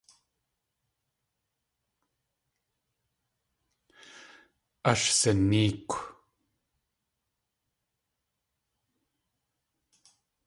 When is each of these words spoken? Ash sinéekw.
Ash 4.91 5.07
sinéekw. 5.19 5.95